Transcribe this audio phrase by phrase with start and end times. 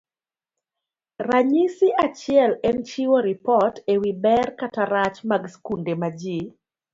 [1.27, 6.37] Ranyisi achiel en chiwo ripot e wi ber kata rach mag skunde ma ji